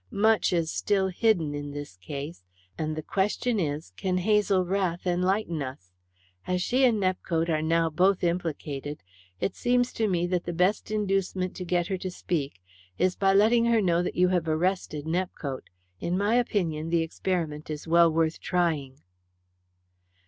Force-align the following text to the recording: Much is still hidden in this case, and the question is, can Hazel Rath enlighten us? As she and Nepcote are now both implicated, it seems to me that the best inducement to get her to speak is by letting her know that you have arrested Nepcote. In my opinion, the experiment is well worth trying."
Much 0.09 0.51
is 0.51 0.71
still 0.71 1.09
hidden 1.09 1.53
in 1.53 1.69
this 1.69 1.95
case, 1.97 2.43
and 2.75 2.95
the 2.95 3.03
question 3.03 3.59
is, 3.59 3.91
can 3.97 4.17
Hazel 4.17 4.65
Rath 4.65 5.05
enlighten 5.05 5.61
us? 5.61 5.91
As 6.47 6.63
she 6.63 6.83
and 6.85 6.99
Nepcote 6.99 7.49
are 7.49 7.61
now 7.61 7.87
both 7.91 8.23
implicated, 8.23 9.03
it 9.39 9.55
seems 9.55 9.93
to 9.93 10.07
me 10.07 10.25
that 10.25 10.45
the 10.45 10.53
best 10.53 10.89
inducement 10.89 11.55
to 11.57 11.65
get 11.65 11.85
her 11.85 11.99
to 11.99 12.09
speak 12.09 12.63
is 12.97 13.15
by 13.15 13.35
letting 13.35 13.65
her 13.65 13.79
know 13.79 14.01
that 14.01 14.15
you 14.15 14.29
have 14.29 14.47
arrested 14.47 15.05
Nepcote. 15.05 15.69
In 15.99 16.17
my 16.17 16.33
opinion, 16.33 16.89
the 16.89 17.03
experiment 17.03 17.69
is 17.69 17.87
well 17.87 18.11
worth 18.11 18.39
trying." 18.39 19.03